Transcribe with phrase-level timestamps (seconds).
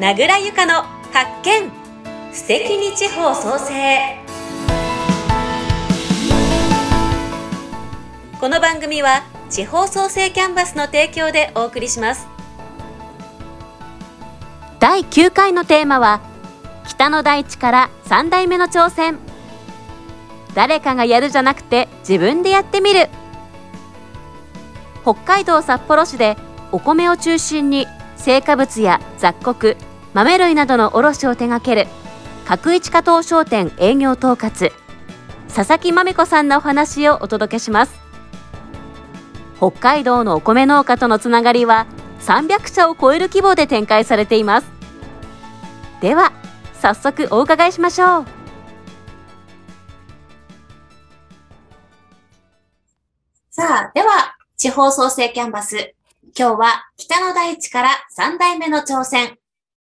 [0.00, 0.74] 名倉由香の
[1.12, 1.72] 発見。
[2.32, 3.98] 素敵に地方創生。
[8.38, 12.28] この番組は地方創生キャンバスの提供でお送りします。
[14.78, 16.20] 第9回のテーマは
[16.86, 19.18] 北の大地から3代目の挑戦。
[20.54, 23.08] 誰かがやるじゃなくて自分でやってみる。
[25.02, 26.36] 北海道札幌市で
[26.70, 29.76] お米を中心に成果物や雑穀
[30.18, 31.86] 豆類などの卸を手掛ける
[32.44, 34.72] 角一加藤商店営業統括
[35.46, 37.94] 佐々木まめ子さんのお話をお届けします。
[39.58, 41.86] 北海道のお米農家とのつながりは
[42.18, 44.66] 300社を超える規模で展開されています。
[46.00, 46.32] では
[46.82, 48.24] 早速お伺いしましょう。
[53.52, 55.94] さあでは地方創生キャンバス。
[56.36, 59.38] 今日は北の大地から3代目の挑戦。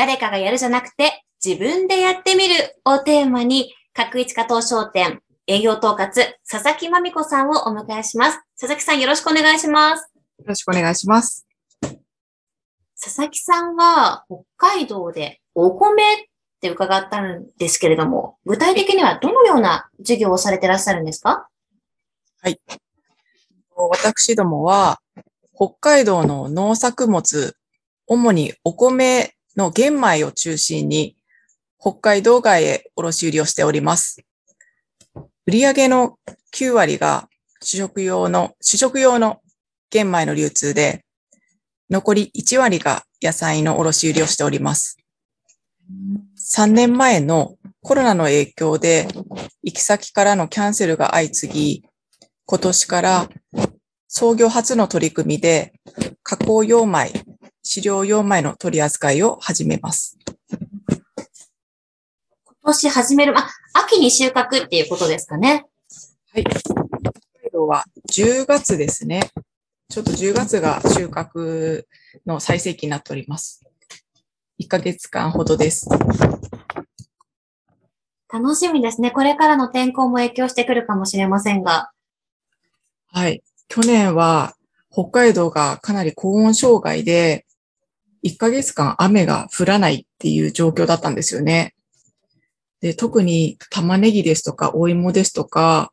[0.00, 2.54] 誰かがやるじゃなくて自分でやってみる
[2.86, 6.06] をテーマに角一加藤商店営業統括
[6.48, 8.40] 佐々木まみこさんをお迎えします。
[8.58, 10.10] 佐々木さんよろしくお願いします。
[10.38, 11.46] よろしくお願いします。
[12.98, 16.16] 佐々木さんは北海道でお米っ
[16.62, 21.46] て伺ったんですけれども、具体的にはどのような授業をされていらっしゃるんですか？
[22.40, 22.58] はい。
[23.76, 25.02] 私どもは、
[25.54, 27.54] 北海道の農作物、
[28.06, 31.16] 主にお米の玄米を中心に、
[31.78, 34.24] 北海道外へ卸売りをしております。
[35.46, 36.18] 売上の
[36.54, 37.28] 9割が
[37.62, 39.42] 主食用の、主食用の
[39.90, 41.04] 玄米の流通で、
[41.90, 44.96] 残り1割が野菜の卸売りをしております。
[46.38, 49.08] 3年前のコロナの影響で
[49.62, 51.84] 行き先からのキャンセルが相次ぎ、
[52.46, 53.28] 今年から
[54.08, 55.74] 創業初の取り組みで
[56.22, 57.12] 加工用米、
[57.72, 60.18] 飼料用米の取り扱いを始めます。
[62.44, 65.66] 今年始める、あ、秋に収穫っていうことですかね。
[66.32, 66.44] はい。
[66.44, 66.82] 北海
[67.52, 69.30] 道は10月ですね。
[69.88, 71.84] ちょっと10月が収穫
[72.26, 73.64] の最盛期になっております。
[74.58, 75.88] 1ヶ月間ほどです。
[78.32, 79.12] 楽しみですね。
[79.12, 81.92] これからの天候も影響してくるかもしれませんが。
[83.12, 83.44] はい。
[83.68, 84.56] 去年は
[84.90, 87.46] 北海道がかなり高温障害で、
[88.24, 91.74] 1ヶ月間雨が降らないっていう状況だったんですよね。
[92.80, 95.92] で、特に玉ねぎですとか、お芋ですとか、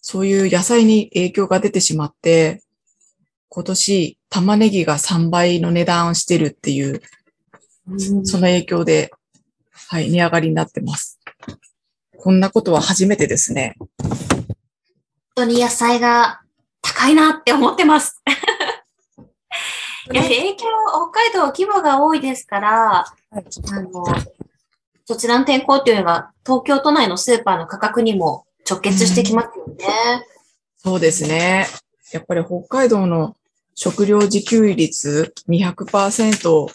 [0.00, 2.62] そういう野菜に影響が出てしまって、
[3.48, 7.02] 今年玉ねぎが3倍の値段をしてるっていう、
[8.24, 9.10] その影響で、
[9.88, 11.18] はい、値上がりになってます。
[12.16, 13.76] こんなことは初めてですね。
[13.98, 14.16] 本
[15.34, 16.40] 当に野菜が
[16.82, 18.22] 高いなって思ってます。
[20.12, 20.66] やはり影響、
[21.12, 23.06] 北海道規模が多いですから、あ
[23.82, 24.04] の、
[25.04, 30.26] そちらの天候っていうのが東京都内のスーパーの価格にも直結してきますよね。
[30.76, 31.66] そうですね。
[32.12, 33.36] やっぱり北海道の
[33.74, 36.66] 食料自給率200%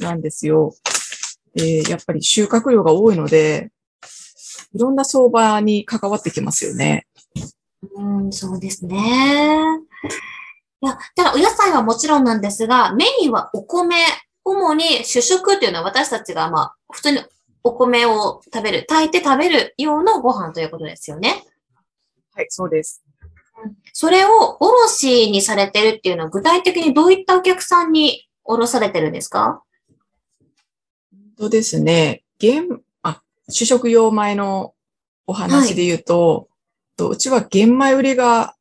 [0.00, 0.74] なんですよ。
[1.56, 3.70] えー、やっぱり収穫量が多いので、
[4.74, 7.06] いろんな相場に関わってきますよね。
[7.94, 8.98] うん、そうですね。
[10.86, 13.96] いや、ただお野菜はもちろんなんですが、メインはお米、
[14.44, 17.18] 主に主食っていうのは私たちがまあ、普通に
[17.64, 21.42] お米を食べる、炊いて食べる用のご飯ということですよね。
[22.34, 23.02] はい、そうです。
[23.92, 29.64] それをおろしにされてるっていうのは具体的にどういったお客さんにおろされてるんですか？
[31.36, 32.22] そうですね。
[32.38, 32.68] 現、
[33.02, 34.74] あ、主食用米の
[35.26, 36.48] お話で言うと、
[36.98, 38.54] はい、うちは玄米売りが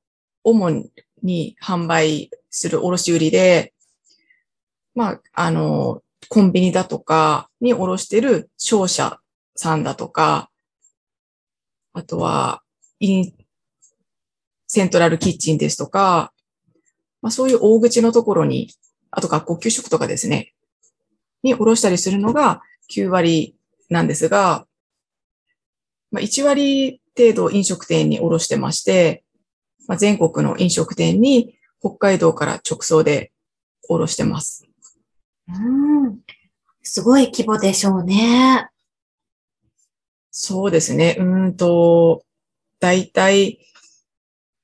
[0.43, 0.89] 主に
[1.25, 3.73] に販売する卸売りで、
[4.93, 9.19] まあ、あの、コンビニだとかにおろしてる商社
[9.55, 10.49] さんだとか、
[11.93, 12.61] あとは、
[12.99, 13.33] イン、
[14.67, 16.33] セントラルキッチンですとか、
[17.21, 18.69] まあそういう大口のところに、
[19.11, 20.53] あと学校給食とかですね、
[21.43, 22.61] におろしたりするのが
[22.91, 23.55] 9割
[23.89, 24.65] なんですが、
[26.11, 29.24] まあ1割程度飲食店におろしてまして、
[29.87, 33.31] まあ、全国の飲食店に北海道から直送で
[33.87, 34.67] おろしてます。
[35.47, 36.19] うん。
[36.81, 38.69] すごい規模でしょうね。
[40.31, 41.15] そうですね。
[41.19, 42.23] うんと、
[42.79, 43.59] だいたい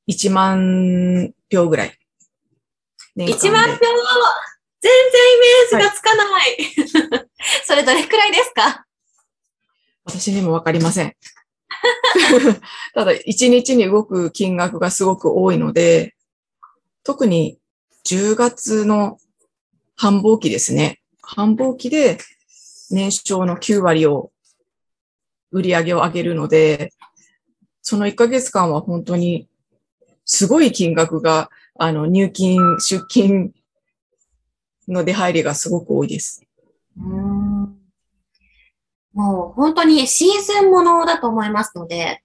[0.10, 1.98] 1万票ぐらい。
[3.18, 3.78] 1万票
[4.82, 6.28] 全然イメージがつかない。
[6.28, 7.30] はい、
[7.66, 8.86] それどれくらいですか？
[10.04, 11.16] 私にもわかりません。
[12.94, 16.16] ただ、1日に動く金額がすごく多いので、
[17.04, 17.60] 特に
[18.06, 19.18] 10月の
[19.96, 21.02] 繁忙期ですね。
[21.22, 22.18] 繁忙期で
[22.90, 24.32] 年商の9割を、
[25.54, 26.94] 売り上げを上げるので、
[27.82, 29.50] その1ヶ月間は本当に
[30.24, 33.52] すごい金額が、あの、入金、出金
[34.88, 36.42] の出入りがすごく多いです。
[36.98, 37.81] うん
[39.14, 42.24] もう本当にシーズンものだと思いますので、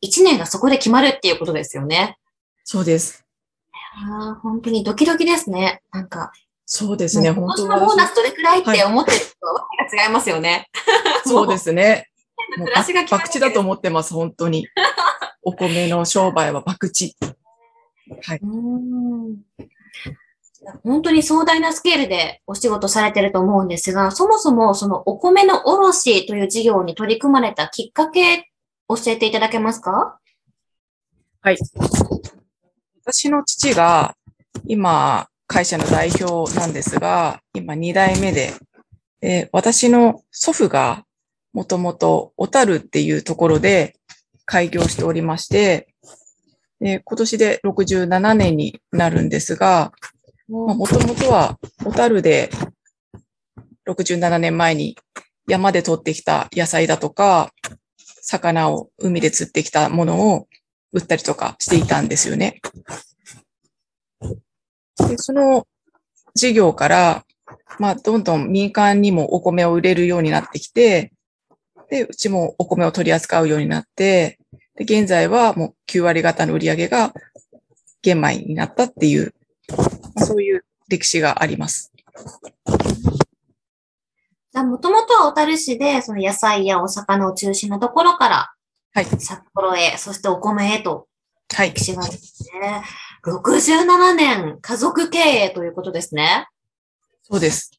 [0.00, 2.18] 一年がそこで決まるっていうことですよね。
[2.64, 3.24] そうです。
[3.72, 5.82] ああ、本当にドキドキですね。
[5.92, 6.32] なんか、
[6.64, 7.30] そうですね。
[7.30, 10.68] 本当今年のボーナスどれくらいっはいて思ってるとわけが違いますよね。
[11.26, 12.08] そうですね。
[12.56, 14.68] もう博打だと思ってます、本当に。
[15.42, 17.36] お米の商売は博打。
[18.22, 18.40] はい。
[20.84, 28.50] 本当に壮大なスケールでお仕事されてると思うんですが、そもそもそのお米の卸という事業に取り組まれたきっかけ
[28.88, 30.18] 教えていただけますか？
[31.40, 31.56] はい。
[33.04, 34.14] 私の父が
[34.66, 38.52] 今会社の代表なんですが、今2代目で、
[39.20, 41.04] で私の祖父が
[41.52, 43.96] もともと小樽っていうところで
[44.44, 45.88] 開業しておりまして、
[46.80, 49.92] で今年で67年になるんですが、
[50.50, 52.50] もともとは小樽で
[53.88, 54.96] 67年前に
[55.46, 57.52] 山で採ってきた野菜だとか、
[58.22, 60.48] 魚を海で釣ってきたものを
[60.92, 62.60] 売ったりとかしていたんですよね。
[65.08, 65.68] でその
[66.34, 67.24] 事業から、
[67.78, 71.12] まあ、どんどん民間にもお米を売れるようになってきて、
[71.90, 74.38] で、うちもお米を取り扱うようになって、
[74.74, 77.12] で、現在はもう9割方の売り上げが
[78.02, 79.32] 玄米になったっていう、
[80.16, 81.92] そういう歴史があります。
[84.52, 88.52] もともとは小樽市で、その野菜やお魚を中心のところから、
[88.92, 91.06] はい札幌へ、そしてお米へと
[91.54, 91.84] はい歴。
[91.84, 92.82] 史があるんですね。
[93.24, 96.48] 67年家族経営ということですね。
[97.22, 97.70] そうです。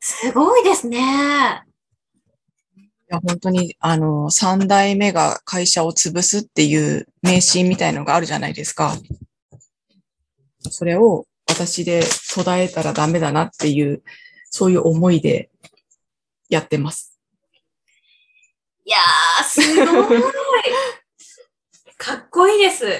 [0.00, 1.64] すごいですね。
[2.76, 8.94] いや、本当に、あの、三代目が会社を潰すっていう迷信みたいのがあるじゃないですか。
[10.70, 12.00] それを私で
[12.34, 14.02] 途絶えたらダメだなっていう、
[14.50, 15.50] そういう思いで
[16.48, 17.20] やってます。
[18.84, 20.22] いやー、すごい。
[21.96, 22.86] かっこいいです。
[22.86, 22.90] い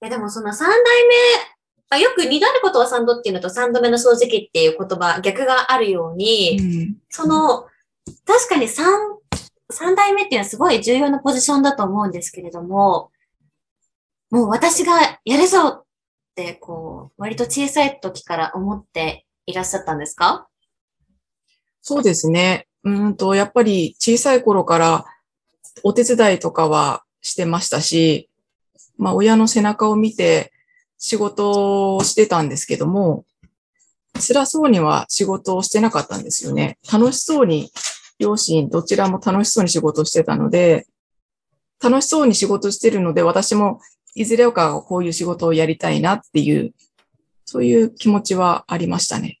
[0.00, 1.14] や、でもその三代目、
[1.90, 7.68] あよく二度あることは三度っていうのと三度目の掃除機っていう言葉、逆があるように、うんその、
[8.26, 8.86] 確かに三、
[9.70, 13.12] 三代目っていうのはすごい重要なポジションだと思うんですけれども、
[14.30, 15.84] もう私がやるぞっ
[16.44, 20.48] て、こう、割と小さい時から思っていらっしゃったんですか？
[21.80, 22.66] そうですね。
[22.84, 25.04] うんと、やっぱり小さい頃から
[25.82, 28.28] お手伝いとかはしてましたし、
[28.98, 30.52] まあ親の背中を見て
[30.98, 33.24] 仕事をしてたんですけども、
[34.20, 36.78] 辛そうには仕事をしてなかったんですよね。
[36.92, 37.70] 楽しそうに、
[38.18, 40.86] 両親どちらも楽しそうに仕事してたので、
[41.82, 43.80] 楽しそうに仕事してるので、私も
[44.14, 46.72] いずれかこういう仕事をやりたいなっていう、
[47.44, 49.40] そういう気持ちはありましたね。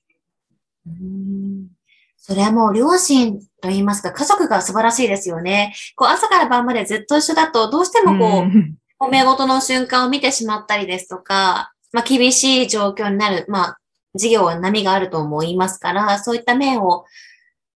[2.16, 5.74] それはもう両親と言いますか、家族が素晴らしいですよね。
[5.96, 13.78] こう朝から晩までずっと一緒だと、どうしてもこう、うん褒め事の瞬間を見てしまったりですとか、まあ厳しい状況になる、まあ
[14.14, 17.04] 事業は波があると思いますから、そういった面を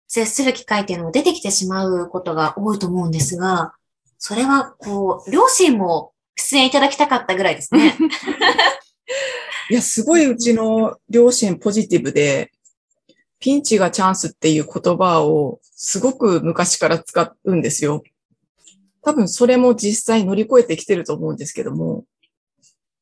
[0.06, 3.74] 接する機会っていうのも出てきてしまうことが多いと思うんですが、
[4.18, 7.96] それはこう、両親も出演いただきたかったぐらいですね。
[9.70, 12.52] いや、すごいうちの両親ポジティブで、
[13.38, 18.02] ピンチがチャンスっていう言葉をすごく昔から使うんですよ。
[19.02, 22.04] 多分それも実際乗り越えてきてると思うんですけども、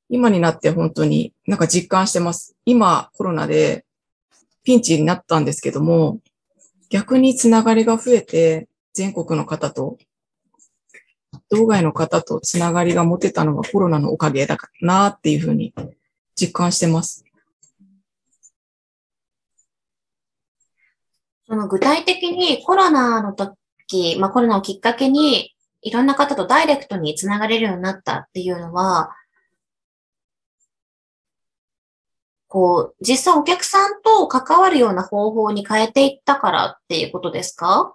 [0.08, 2.54] 今になって本当になんか実感してます。
[2.66, 3.84] 今コロナで
[4.64, 6.20] ピンチになったんですけども、
[6.90, 9.98] 逆につながりが増えて全国の方と、
[11.54, 15.72] 道外の方とつながりが持てたのはコロナのおかげだからなっていうふうに
[16.34, 17.24] 実感してます。
[21.46, 29.10] その具体的にコロナの時、まあコロナをきっかけに、いろんな方とダイレクトにつながれるようになったっていうのは、
[32.48, 37.94] こう、実際お客さんと関わるような方法に変えていったからっていうことですか？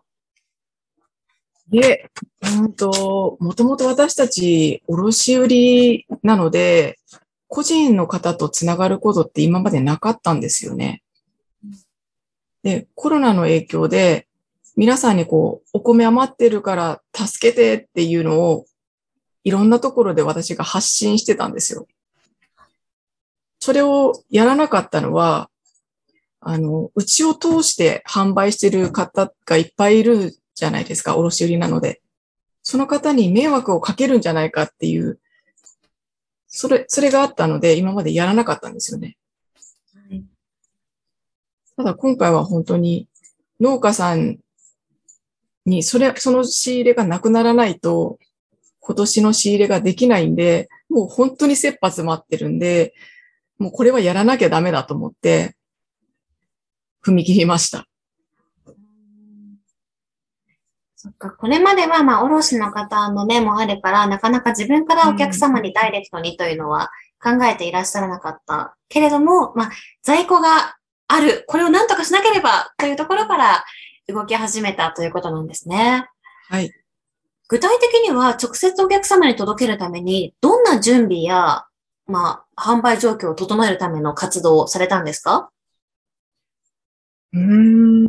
[1.71, 2.09] で、
[2.57, 6.97] うんと、もともと私たち卸売なので、
[7.47, 11.01] 個人の方とつながることって今までなかったんですよね。
[12.63, 14.27] で、コロナの影響で、
[14.75, 18.65] 皆さんにこう、お米余ってるから助けてっていうのを、
[19.43, 21.88] いろんなところで私が発信してたんですよ。
[23.59, 25.49] それをやらなかったのは、
[26.41, 32.01] あの、うちを通して販売してる方がいっぱいいるじゃないですか、卸売なので。
[32.63, 35.20] その方に迷惑をかけるんじゃないかっていう、
[36.48, 39.18] それ、それがあったので、今までやらなかったんですよね。
[39.94, 40.24] はい、
[41.78, 43.08] ただ今回は本当に
[43.60, 44.39] 農家さん
[45.66, 48.20] に、それ、その仕入れがなくならないと、
[48.82, 52.94] 今年の仕入れができないんで、もう本当に切羽詰まってるんで、
[53.58, 55.56] もうこれはやらなきゃダメだと思って、
[57.06, 57.88] 踏み切りました。
[61.01, 66.91] そっか、これまでは、まあ、卸の方の目もあるから、なかなか自分からお客様にダイレクトにというのは
[67.24, 68.75] 考えていらっしゃらなかった。
[68.89, 69.70] けれども、まあ、
[70.03, 70.75] 在庫が
[71.08, 71.46] ある。
[71.48, 73.63] これを何とかしなければというところから
[74.10, 76.06] 動き始めたということなんですね。
[76.50, 76.70] はい。
[77.48, 81.63] 具体的には直接お客様に届けるために、どんな準備や、
[82.08, 85.50] まあ、販売状況を整えるための活動をされたんですか？
[87.32, 88.03] うん。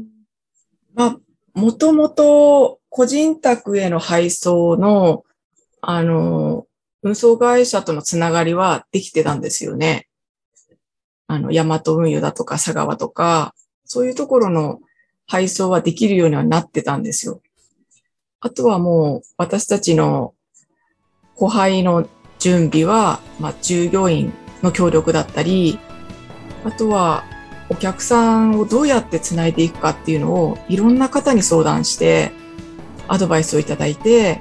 [0.93, 1.17] まあ、
[1.61, 5.25] もともと個人宅への配送の、
[5.83, 6.67] あの、
[7.03, 10.09] 運送会社とのつながりはできてたんですよね。
[11.27, 14.81] あの、ヤマト運輸だとか佐川とか、そういうところの
[15.27, 17.43] 配送はできるようにはなってたんですよ。
[18.41, 20.35] あとはもう私たちの
[21.35, 25.79] 後輩の準備は、まあ、従業員の協力だったり、
[26.65, 27.25] あとは
[27.71, 32.33] お客さんをどうやってつないでいくかっていうのをいろんな方に相談して
[33.09, 34.41] アドバイスをいただいて、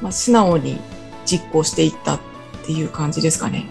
[0.00, 0.80] まあ、素直に
[1.26, 2.20] 実行していったっ
[2.64, 3.66] ていう感じですかね。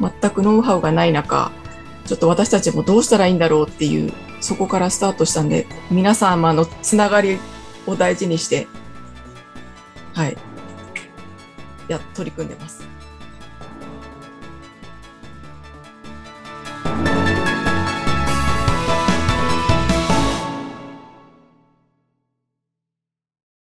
[0.00, 1.52] 全くノウハウがない中、
[2.06, 7.38] ちょっと私たちもどうしたらいいんだろうっていう、そこからスタートしたんで、皆様のつながり
[7.86, 8.66] を大事にして、
[10.14, 10.36] はい。
[11.92, 12.91] や、取り組んでます。